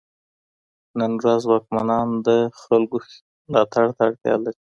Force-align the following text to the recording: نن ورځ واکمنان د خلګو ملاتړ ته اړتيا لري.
نن 0.99 1.11
ورځ 1.21 1.41
واکمنان 1.47 2.07
د 2.27 2.29
خلګو 2.61 2.97
ملاتړ 3.49 3.87
ته 3.95 4.01
اړتيا 4.07 4.35
لري. 4.43 4.59